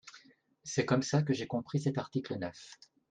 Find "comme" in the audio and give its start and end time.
0.87-1.03